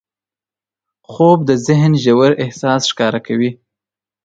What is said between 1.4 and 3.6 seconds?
د ذهن ژور احساس ښکاره کوي